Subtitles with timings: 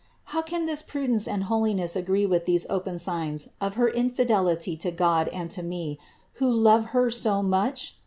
[0.33, 4.89] How can this prudence and holiness agree with these open signs of her infidelity to
[4.89, 5.99] God and to me,
[6.41, 7.95] who love Her so much?